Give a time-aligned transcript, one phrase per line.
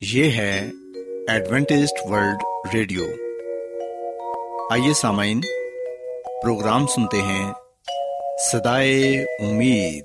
[0.00, 0.70] یہ ہے
[1.28, 3.04] Adventist world radio.
[4.70, 5.40] آئیے سامعین
[6.42, 7.52] پروگرام سنتے ہیں
[8.52, 10.04] صدائے امید۔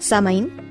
[0.00, 0.48] سامعین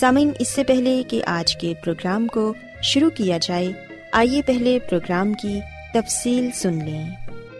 [0.00, 3.72] سامعین، اس سے پہلے کہ آج کے پروگرام کو شروع کیا جائے،
[4.12, 5.60] آئیے پہلے پروگرام کی
[5.94, 7.10] تفصیل سن لیں۔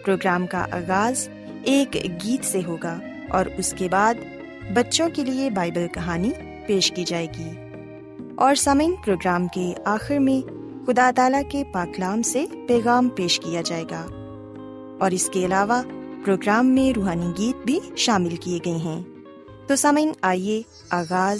[0.05, 1.29] پروگرام کا آغاز
[1.63, 4.13] ایک گیت سے ہوگا اور اس کے بعد
[4.73, 6.31] بچوں کے لیے بائبل کہانی
[6.67, 7.51] پیش کی جائے گی۔
[8.35, 10.47] اور سامعین، پروگرام کے آخر میں
[10.87, 14.05] خدا تعالی کے پاکلام سے پیغام پیش کیا جائے گا۔
[14.99, 15.81] اور اس کے علاوہ
[16.25, 19.01] پروگرام میں روحانی گیت بھی شامل کیے گئے ہیں۔
[19.67, 21.39] تو سامعین، آئیے آغاز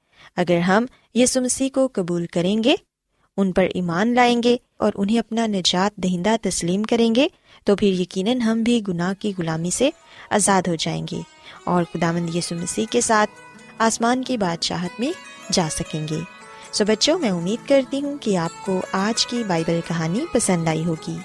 [0.35, 2.75] اگر ہم یسو مسیح کو قبول کریں گے،
[3.37, 7.27] ان پر ایمان لائیں گے اور انہیں اپنا نجات دہندہ تسلیم کریں گے،
[7.63, 9.89] تو پھر یقیناً ہم بھی گناہ کی غلامی سے
[10.29, 11.21] آزاد ہو جائیں گے
[11.63, 13.29] اور خدامند یسو مسیح کے ساتھ
[13.77, 15.11] آسمان کی بادشاہت میں
[15.51, 16.19] جا سکیں گے۔
[16.71, 20.85] سو بچوں، میں امید کرتی ہوں کہ آپ کو آج کی بائبل کہانی پسند آئی
[20.85, 21.17] ہوگی۔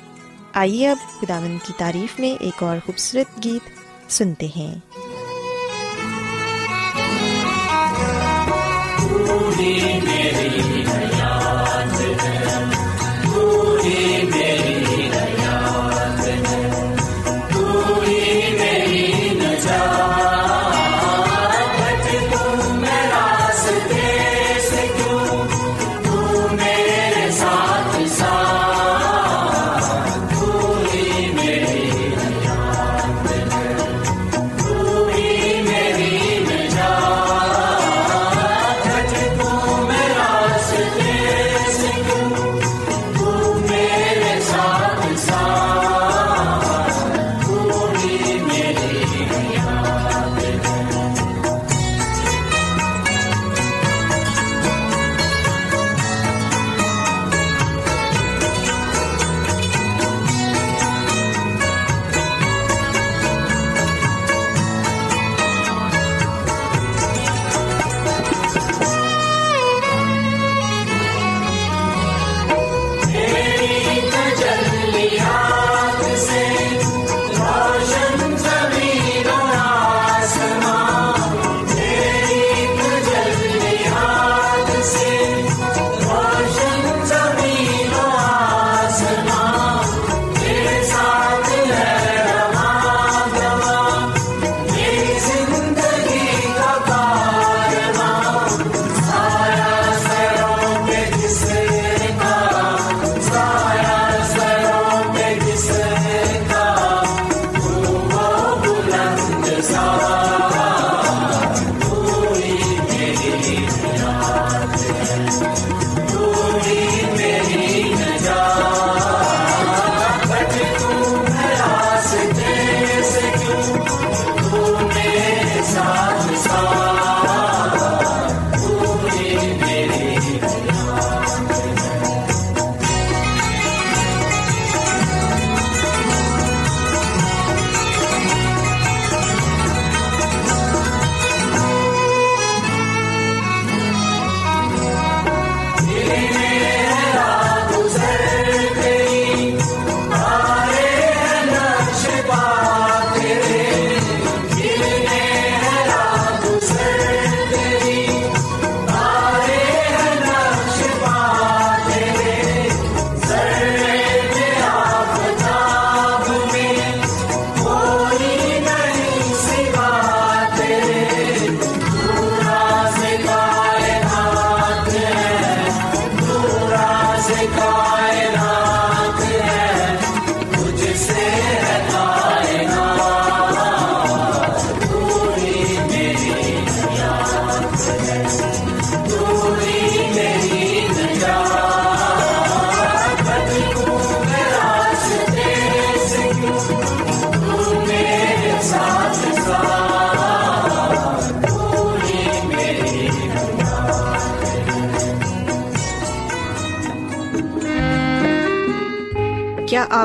[0.53, 3.71] آئیے اب خداوند کی تعریف میں ایک اور خوبصورت گیت
[4.13, 4.75] سنتے ہیں۔
[9.59, 10.76] میری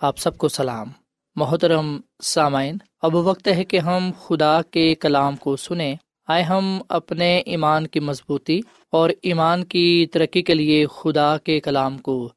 [0.00, 0.88] آپ سب کو سلام۔
[1.36, 5.96] محترم سامعین، اب وقت ہے کہ ہم خدا کے کلام کو سنیں۔
[6.28, 8.60] آئے ہم اپنے ایمان کی مضبوطی
[8.92, 12.32] اور ایمان کی ترقی کے لیے خدا کے کلام کو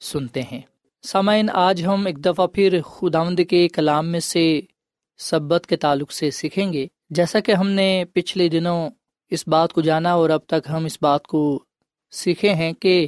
[0.00, 0.60] سنتے ہیں۔
[1.02, 4.60] سامعین، آج ہم ایک دفعہ پھر خداوند کے کلام میں سے
[5.18, 8.90] سبت کے تعلق سے سیکھیں گے۔ جیسا کہ ہم نے پچھلے دنوں
[9.30, 11.64] اس بات کو جانا اور اب تک ہم اس بات کو
[12.10, 13.06] سیکھے ہیں کہ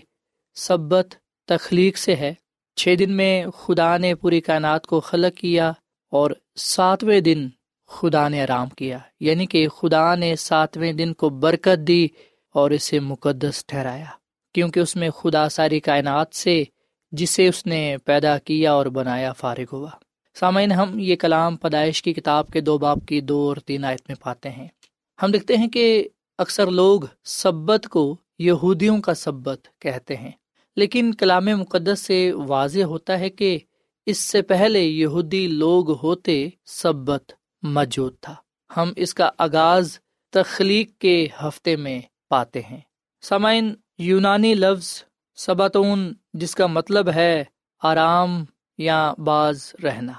[0.54, 1.14] سبت
[1.46, 2.34] تخلیق سے ہے۔
[2.78, 5.72] چھ دن میں خدا نے پوری کائنات کو خلق کیا
[6.10, 7.48] اور ساتویں دن
[7.88, 12.08] خدا نے آرام کیا یعنی کہ خدا نے ساتویں دن کو برکت دی
[12.54, 14.04] اور اسے مقدس ٹھہرایا،
[14.54, 16.64] کیونکہ اس میں خدا ساری کائنات سے،
[17.12, 19.90] جسے اس نے پیدا کیا اور بنایا فارغ ہوا۔
[20.34, 24.00] سامعین، ہم یہ کلام پیدائش کی کتاب کے دو باپ کی دو اور تین آیت
[24.08, 24.68] میں پاتے ہیں۔
[25.22, 30.30] ہم دیکھتے ہیں کہ اکثر لوگ سبت کو یہودیوں کا سبت کہتے ہیں۔
[30.78, 33.58] لیکن کلام مقدس سے واضح ہوتا ہے کہ
[34.06, 38.34] اس سے پہلے یہودی لوگ ہوتے سبت موجود تھا۔
[38.76, 39.98] ہم اس کا آغاز
[40.30, 42.80] تخلیق کے ہفتے میں پاتے ہیں۔
[43.22, 45.04] سامعین، یونانی لفظ
[45.36, 47.44] سباتون، جس کا مطلب ہے
[47.82, 48.44] آرام
[48.78, 50.12] یا باز رہنا۔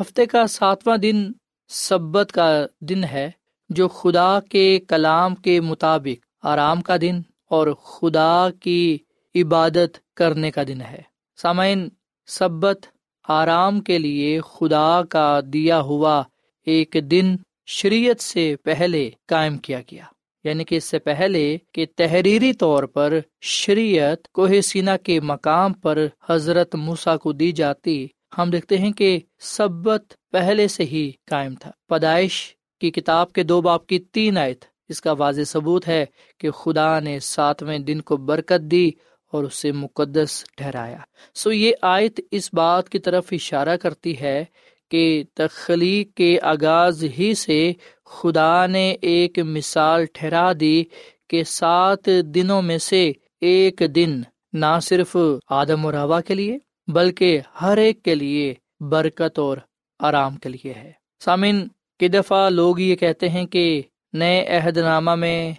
[0.00, 1.32] ہفتے کا ساتواں دن
[1.68, 3.30] سبت کا دن ہے،
[3.68, 8.98] جو خدا کے کلام کے مطابق آرام کا دن اور خدا کی
[9.34, 11.02] عبادت کرنے کا دن ہے۔
[11.36, 11.88] سامعین،
[12.26, 12.86] سبت
[13.28, 16.22] آرام کے لیے خدا کا دیا ہوا
[16.66, 20.04] ایک دن شریعت سے پہلے قائم کیا گیا۔
[20.44, 26.06] یعنی کہ اس سے پہلے کہ تحریری طور پر شریعت کوہ سینا کے مقام پر
[26.28, 28.06] حضرت موسا کو دی جاتی،
[28.38, 33.60] ہم دیکھتے ہیں کہ سبت پہلے سے ہی قائم تھا۔ پیدائش کی کتاب کے دو
[33.60, 36.06] باپ کی تین آیت، اس کا واضح ثبوت ہے
[36.38, 38.90] کہ خدا نے ساتویں دن کو برکت دی
[39.32, 40.98] اور اسے مقدس ٹھہرایا۔
[41.34, 44.44] سو یہ آیت اس بات کی طرف اشارہ کرتی ہے
[44.90, 47.72] کہ تخلیق کے آغاز ہی سے
[48.04, 50.84] خدا نے ایک مثال ٹھہرا دی
[51.30, 54.20] کہ سات دنوں میں سے ایک دن
[54.52, 55.16] نہ صرف
[55.48, 59.56] آدم اور ہوا کے لیے بلکہ ہر ایک کے لیے برکت اور
[60.00, 60.92] آرام کے لیے ہے۔
[61.24, 61.66] سامن
[62.00, 65.52] کی دفعہ لوگ یہ کہتے ہیں کہ نئے عہد نامہ میں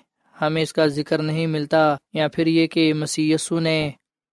[0.47, 3.91] ہمیں اس کا ذکر نہیں ملتا یا پھر یہ کہ مسی نے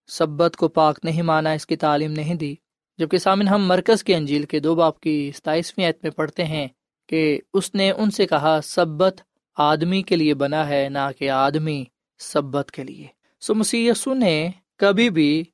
[0.09, 2.55] سبت کو پاک نہیں مانا، اس کی تعلیم نہیں دی۔
[2.99, 6.69] جبکہ سامن ہم مرکز کے انجیل کے دو باپ کی ستائیسویں عت میں پڑھتے ہیں
[7.09, 9.21] کہ اس نے ان سے کہا، سبت
[9.57, 11.85] آدمی کے لیے بنا ہے، نہ کہ آدمی
[12.19, 13.07] سبت کے لیے۔
[13.41, 15.45] سو مسی نے کبھی بھی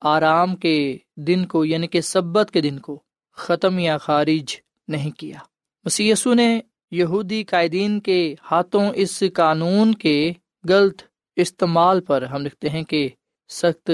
[0.00, 4.56] آرام کے دن کو یعنی کہ سبت کے دن کو ختم یا خارج
[4.88, 5.38] نہیں کیا۔
[5.84, 10.32] مسی نے یہودی قائدین کے ہاتھوں اس قانون کے
[10.68, 11.02] غلط
[11.36, 13.08] استعمال پر ہم لکھتے ہیں کہ
[13.48, 13.90] سخت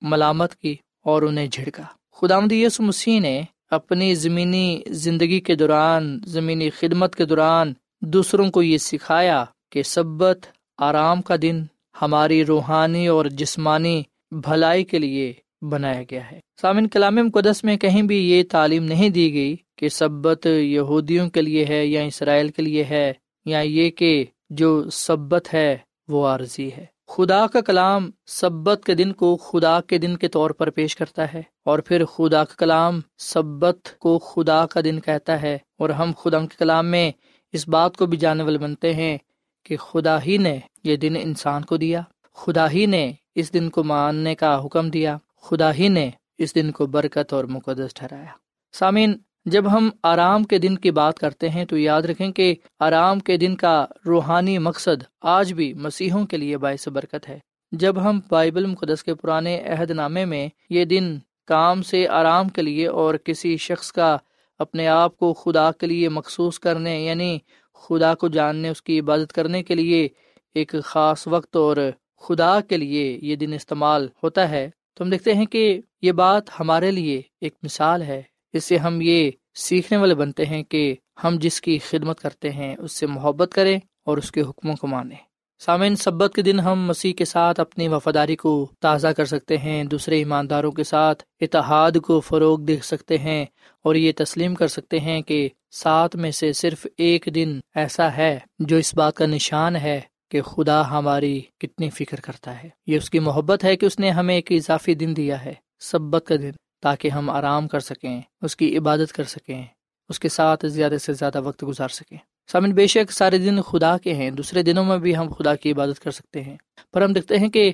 [0.00, 6.70] ملامت کی اور انہیں جھڑکا۔ خدا یس مسیح نے اپنی زمینی زندگی کے دوران، زمینی
[6.70, 10.38] خدمت کے دوران دوسروں کو یہ سکھایا کہ سبت
[10.78, 11.64] آرام کا دن
[12.02, 18.02] ہماری روحانی اور جسمانی بھلائی کے لیے بنایا گیا ہے۔ سامن کلام مقدس میں کہیں
[18.02, 22.62] بھی یہ تعلیم نہیں دی گئی کہ سبت یہودیوں کے لیے ہے یا اسرائیل کے
[22.62, 23.12] لیے ہے،
[23.46, 25.76] یا یہ کہ جو سبت ہے
[26.08, 30.50] وہ عارضی ہے۔ خدا کا کلام سبت کے دن کو خدا کے دن کے طور
[30.50, 35.40] پر پیش کرتا ہے، اور پھر خدا کا کلام سبت کو خدا کا دن کہتا
[35.42, 37.10] ہے۔ اور ہم خدا کے کلام میں
[37.52, 39.18] اس بات کو بھی جانے والے بنتے ہیں
[39.66, 42.02] کہ خدا ہی نے یہ دن انسان کو دیا،
[42.34, 46.70] خدا ہی نے اس دن کو ماننے کا حکم دیا، خدا ہی نے اس دن
[46.70, 48.32] کو برکت اور مقدس ٹھہرایا۔
[48.72, 53.18] سامعین، جب ہم آرام کے دن کی بات کرتے ہیں تو یاد رکھیں کہ آرام
[53.20, 57.38] کے دن کا روحانی مقصد آج بھی مسیحوں کے لیے باعث برکت ہے۔
[57.72, 62.62] جب ہم بائبل مقدس کے پرانے عہد نامے میں یہ دن کام سے آرام کے
[62.62, 64.16] لیے اور کسی شخص کا
[64.58, 67.38] اپنے آپ کو خدا کے لیے مخصوص کرنے یعنی
[67.74, 70.08] خدا کو جاننے، اس کی عبادت کرنے کے لیے
[70.54, 71.76] ایک خاص وقت اور
[72.20, 76.60] خدا کے لیے یہ دن استعمال ہوتا ہے تو ہم دیکھتے ہیں کہ یہ بات
[76.60, 78.22] ہمارے لیے ایک مثال ہے۔
[78.52, 82.76] اس سے ہم یہ سیکھنے والے بنتے ہیں کہ ہم جس کی خدمت کرتے ہیں،
[82.78, 85.16] اس سے محبت کریں اور اس کے حکموں کو مانیں۔
[85.58, 89.84] سامعین، سبت کے دن ہم مسیح کے ساتھ اپنی وفاداری کو تازہ کر سکتے ہیں،
[89.84, 93.46] دوسرے ایمانداروں کے ساتھ اتحاد کو فروغ دے سکتے ہیں
[93.84, 98.38] اور یہ تسلیم کر سکتے ہیں کہ سات میں سے صرف ایک دن ایسا ہے
[98.58, 100.00] جو اس بات کا نشان ہے۔
[100.30, 104.10] کہ خدا ہماری کتنی فکر کرتا ہے۔ یہ اس کی محبت ہے کہ اس نے
[104.10, 106.50] ہمیں ایک اضافی دن دیا ہے، سبت کا دن،
[106.82, 109.64] تاکہ ہم آرام کر سکیں، اس کی عبادت کر سکیں،
[110.08, 112.18] اس کے ساتھ زیادہ سے زیادہ وقت گزار سکیں۔
[112.52, 115.72] سامن، بے شک سارے دن خدا کے ہیں، دوسرے دنوں میں بھی ہم خدا کی
[115.72, 116.56] عبادت کر سکتے ہیں۔
[116.92, 117.72] پر ہم دیکھتے ہیں کہ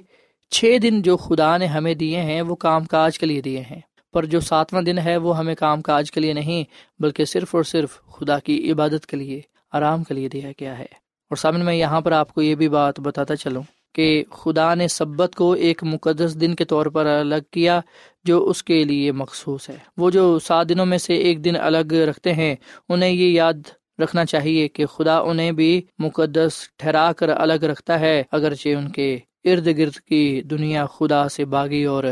[0.50, 3.80] چھ دن جو خدا نے ہمیں دیے ہیں، وہ کام کاج کے لیے دیے ہیں۔
[4.12, 6.64] پر جو ساتواں دن ہے، وہ ہمیں کام کاج کے لیے نہیں،
[7.02, 9.40] بلکہ صرف اور صرف خدا کی عبادت کے لیے،
[9.72, 12.68] آرام کے لیے دیا گیا ہے۔ اور سامن میں یہاں پر آپ کو یہ بھی
[12.68, 13.62] بات بتاتا چلوں
[13.94, 17.80] کہ خدا نے سبت کو ایک مقدس دن کے طور پر الگ کیا
[18.24, 21.92] جو اس کے لیے مخصوص ہے۔ وہ جو سات دنوں میں سے ایک دن الگ
[21.92, 22.54] رکھتے ہیں،
[22.88, 23.54] انہیں یہ یاد
[24.02, 29.18] رکھنا چاہیے کہ خدا انہیں بھی مقدس ٹھہرا کر الگ رکھتا ہے، اگرچہ ان کے
[29.44, 32.04] ارد گرد کی دنیا خدا سے باغی اور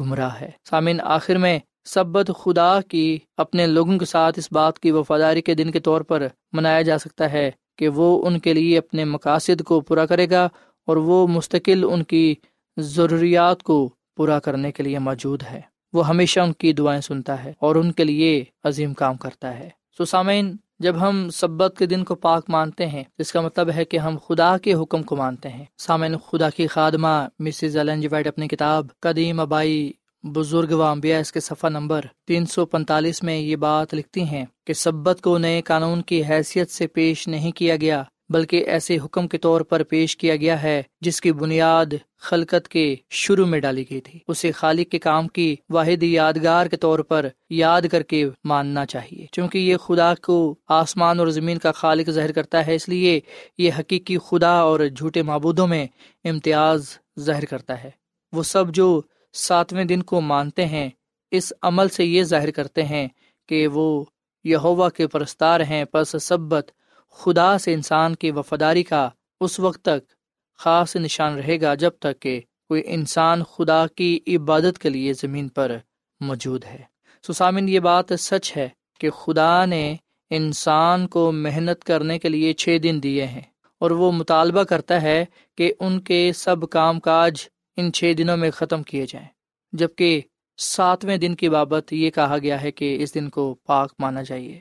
[0.00, 4.90] گمراہ ہے۔ سامعین، آخر میں سبت خدا کی اپنے لوگوں کے ساتھ اس بات کی
[4.90, 7.50] وفاداری کے دن کے طور پر منایا جا سکتا ہے۔
[7.80, 10.48] کہ وہ ان کے لیے اپنے مقاصد کو پورا کرے گا
[10.86, 12.34] اور وہ مستقل ان کی
[12.76, 15.60] ضروریات کو پورا کرنے کے لیے موجود ہے۔
[15.92, 19.68] وہ ہمیشہ ان کی دعائیں سنتا ہے اور ان کے لیے عظیم کام کرتا ہے۔
[19.96, 23.84] سو سامعین، جب ہم سبت کے دن کو پاک مانتے ہیں، اس کا مطلب ہے
[23.84, 27.76] کہ ہم خدا کے حکم کو مانتے ہیں۔ سامعین، خدا کی خادمہ، مسز
[28.10, 29.92] وائٹ اپنی کتاب قدیم ابائی
[30.24, 34.72] بزرگ و اس کے صفحہ نمبر تین سو پینتالیس میں یہ بات لکھتی ہیں کہ
[34.72, 39.38] سبت کو نئے قانون کی حیثیت سے پیش نہیں کیا گیا، بلکہ ایسے حکم کے
[39.38, 44.00] طور پر پیش کیا گیا ہے جس کی بنیاد خلقت کے شروع میں ڈالی گئی
[44.00, 48.84] تھی۔ اسے خالق کے کام کی واحد یادگار کے طور پر یاد کر کے ماننا
[48.86, 53.20] چاہیے، چونکہ یہ خدا کو آسمان اور زمین کا خالق ظاہر کرتا ہے، اس لیے
[53.58, 55.86] یہ حقیقی خدا اور جھوٹے معبودوں میں
[56.24, 56.88] امتیاز
[57.20, 57.90] ظاہر کرتا ہے۔
[58.32, 59.00] وہ سب جو
[59.32, 60.90] ساتویں دن کو مانتے ہیں،
[61.30, 63.08] اس عمل سے یہ ظاہر کرتے ہیں
[63.48, 64.04] کہ وہ
[64.44, 66.70] یہوا کے پرستار ہیں، پس سبت
[67.10, 69.08] خدا سے انسان کی وفاداری کا
[69.40, 70.12] اس وقت تک
[70.58, 75.48] خاص نشان رہے گا جب تک کہ کوئی انسان خدا کی عبادت کے لیے زمین
[75.48, 75.76] پر
[76.20, 76.82] موجود ہے۔
[77.26, 78.68] سسامن یہ بات سچ ہے
[79.00, 79.96] کہ خدا نے
[80.30, 83.40] انسان کو محنت کرنے کے لیے چھ دن دیے ہیں
[83.78, 85.24] اور وہ مطالبہ کرتا ہے
[85.58, 87.34] کہ ان کے سب کام کاج
[87.76, 89.28] ان چھ دنوں میں ختم کیے جائیں۔
[89.72, 90.20] جبکہ
[90.56, 94.60] ساتویں دن کی بابت یہ کہا گیا ہے کہ اس دن کو پاک مانا جائیے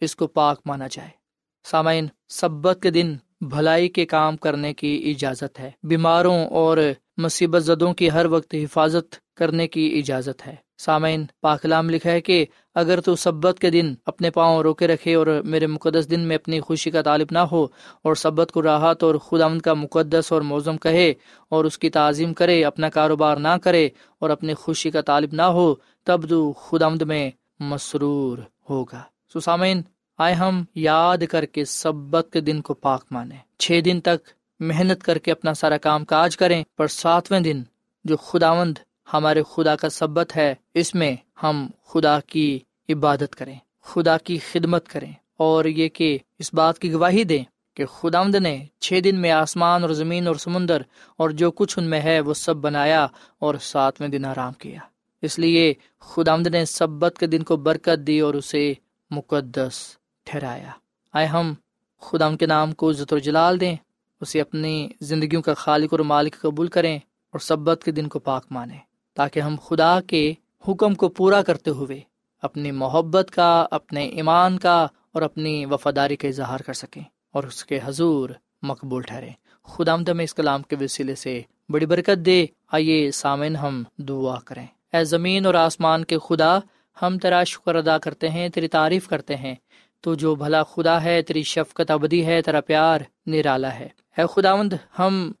[0.00, 1.08] اس کو پاک مانا جائے۔
[1.64, 6.78] سامعین، سبت کے دن بھلائی کے کام کرنے کی اجازت ہے۔ بیماروں اور
[7.18, 12.46] مصیبت زدوں کی ہر وقت حفاظت کرنے کی اجازت ہے۔ سامعین پاکلام لکھا ہے کہ
[12.74, 16.60] اگر تو سبت کے دن اپنے پاؤں روکے رکھے اور میرے مقدس دن میں اپنی
[16.60, 17.64] خوشی کا طالب نہ ہو
[18.04, 21.14] اور سبت کو راحت اور خدا کا مقدس اور موزم کہے
[21.48, 25.42] اور اس کی تعظیم کرے، اپنا کاروبار نہ کرے اور اپنی خوشی کا طالب نہ
[25.42, 28.38] ہو، تب تو خدا میں مسرور
[28.70, 29.02] ہوگا۔
[29.32, 29.82] سو سامعین،
[30.18, 35.02] آئے ہم یاد کر کے سبت کے دن کو پاک مانے چھ دن تک محنت
[35.02, 37.62] کر کے اپنا سارا کام کاج کریں، پر ساتویں دن
[38.04, 38.78] جو خداوند
[39.12, 44.88] ہمارے خدا کا سبت ہے، اس میں ہم خدا کی عبادت کریں، خدا کی خدمت
[44.88, 47.44] کریں۔ اور یہ کہ اس بات کی گواہی دیں
[47.74, 50.82] کہ خداوند نے چھ دن میں آسمان اور زمین اور سمندر
[51.16, 53.06] اور جو کچھ ان میں ہے، وہ سب بنایا
[53.38, 54.80] اور ساتویں دن آرام کیا۔
[55.22, 58.72] اس لیے خداوند نے سبت کے دن کو برکت دی اور اسے
[59.10, 60.70] مقدس ٹھہرایا۔
[61.12, 61.54] آئے ہم
[62.00, 63.76] خدا ان کے نام کو عزت و جلال دیں۔
[64.20, 68.46] اسے اپنی زندگیوں کا خالق اور مالک قبول کریں اور سبت کے دن کو پاک
[68.50, 68.78] مانیں،
[69.14, 70.34] تاکہ ہم خدا کے
[70.68, 72.00] حکم کو پورا کرتے ہوئے
[72.42, 77.02] اپنی محبت کا، اپنے ایمان کا اور اپنی وفاداری کا اظہار کر سکیں
[77.32, 78.30] اور اس کے حضور
[78.62, 79.30] مقبول ٹھہرے
[79.64, 84.66] خدا میں اس کلام کے وسیلے سے بڑی برکت دے۔ آئیے سامن ہم دعا کریں۔
[84.92, 86.58] اے زمین اور آسمان کے خدا،
[87.02, 89.54] ہم تیرا شکر ادا کرتے ہیں، تیری تعریف کرتے ہیں۔
[90.00, 94.72] تو جو بھلا خدا ہے، تیری شفقت ابدی ہے، تیرا پیار نرالا ہے۔ اے خداوند،
[94.98, 95.32] ہم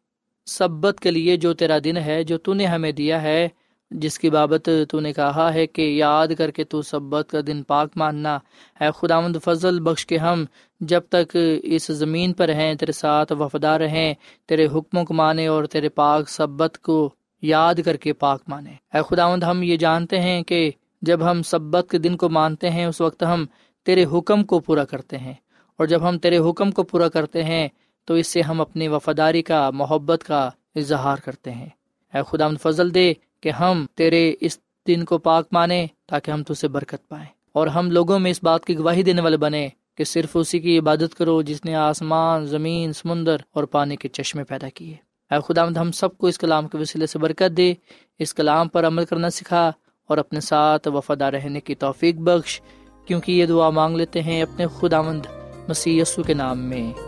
[0.46, 3.48] سبت کے لیے جو تیرا دن ہے، جو تو نے ہمیں دیا ہے،
[3.90, 7.62] جس کی بابت تو نے کہا ہے کہ یاد کر کے تو سبت کا دن
[7.62, 8.38] پاک ماننا۔
[8.80, 10.44] ہے خدا مند فضل بخش کے ہم
[10.80, 14.14] جب تک اس زمین پر ہیں، تیرے ساتھ وفادار رہیں،
[14.46, 19.00] تیرے حکموں کو مانے اور تیرے پاک سبت کو یاد کر کے پاک مانے اے
[19.08, 20.70] خدا مند ہم یہ جانتے ہیں کہ
[21.02, 23.44] جب ہم سبت کے دن کو مانتے ہیں، اس وقت ہم
[23.84, 25.34] تیرے حکم کو پورا کرتے ہیں۔
[25.78, 27.68] اور جب ہم تیرے حکم کو پورا کرتے ہیں
[28.08, 31.68] تو اس سے ہم اپنی وفاداری کا، محبت کا اظہار کرتے ہیں۔
[32.14, 36.68] اے خدا فضل دے کہ ہم تیرے اس دن کو پاک مانے تاکہ ہم تجھے
[36.68, 40.36] برکت پائیں۔ اور ہم لوگوں میں اس بات کی گواہی دینے والے بنے کہ صرف
[40.36, 44.96] اسی کی عبادت کرو جس نے آسمان، زمین، سمندر اور پانی کے چشمے پیدا کیے۔
[45.30, 47.74] اے خدا، ہم سب کو اس کلام کے وسیلے سے برکت دے،
[48.18, 49.72] اس کلام پر عمل کرنا سکھا
[50.08, 52.60] اور اپنے ساتھ وفادہ رہنے کی توفیق بخش۔
[53.06, 55.26] کیونکہ یہ دعا مانگ لیتے ہیں اپنے خدا مند
[55.68, 57.07] مسی کے نام میں۔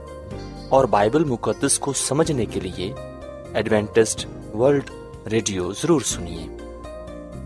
[0.71, 2.93] اور بائبل مقدس کو سمجھنے کے لیے
[3.53, 4.89] ایڈوینٹسٹ ورلڈ
[5.31, 6.47] ریڈیو ضرور سنیے۔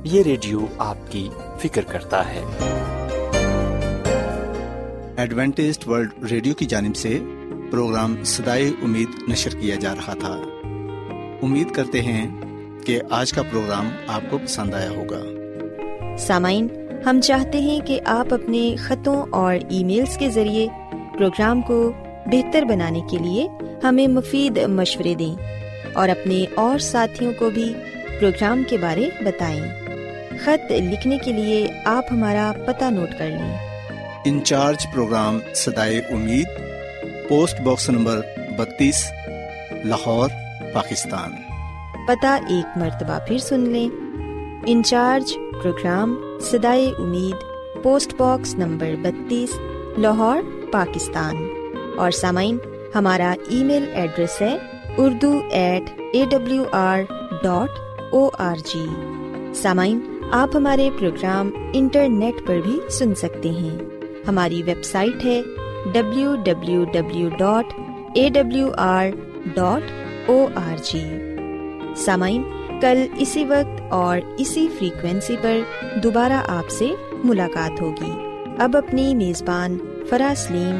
[0.03, 2.41] یہ ریڈیو آپ کی فکر کرتا ہے۔
[5.17, 7.19] ایڈوینٹسٹ ورلڈ ریڈیو کی جانب سے
[7.71, 10.41] پروگرام سدائے امید نشر کیا جا رہا تھا۔
[11.41, 12.41] امید کرتے ہیں
[12.85, 15.21] کہ آج کا پروگرام آپ کو پسند آیا ہوگا۔
[16.17, 16.67] سامعین
[17.05, 20.67] ہم چاہتے ہیں کہ آپ اپنے خطوں اور ای میلز کے ذریعے
[21.17, 21.93] پروگرام کو
[22.25, 23.47] بہتر بنانے کے لیے
[23.83, 25.35] ہمیں مفید مشورے دیں
[25.93, 27.73] اور اپنے اور ساتھیوں کو بھی
[28.19, 29.61] پروگرام کے بارے بتائیں۔
[30.43, 33.57] خط لکھنے کے لیے آپ ہمارا پتہ نوٹ کر لیں۔
[34.25, 36.47] انچارج پروگرام سدائے امید
[37.29, 38.21] پوسٹ باکس نمبر
[38.57, 39.11] بتیس
[39.83, 40.29] لاہور
[40.73, 41.31] پاکستان۔
[42.07, 43.89] پتہ ایک مرتبہ پھر سن لیں۔
[44.65, 45.33] انچارج
[45.63, 47.35] پروگرام سدائے امید
[47.83, 49.49] پوسٹ باکس نمبر بتیس
[49.97, 50.37] لاہور
[50.71, 51.64] پاکستان۔
[51.97, 52.57] اور سامعین،
[52.95, 54.57] ہمارا ای میل ایڈریس ہے
[54.97, 57.01] Urdu at A W R
[57.43, 57.79] dot
[58.11, 58.85] O R G
[59.55, 59.99] سامعین،
[60.31, 63.77] آپ ہمارے پروگرام انٹرنیٹ پر بھی سن سکتے ہیں۔
[64.27, 65.41] ہماری ویب سائٹ ہے
[65.93, 67.73] W W W dot
[68.13, 69.07] A W R
[69.55, 71.03] dot O R G
[71.95, 72.43] سامعین،
[72.81, 75.59] کل اسی وقت اور اسی فریکوینسی پر
[76.03, 76.91] دوبارہ آپ سے
[77.23, 78.11] ملاقات ہوگی۔
[78.59, 79.77] اب اپنی میزبان
[80.09, 80.79] فراسلیم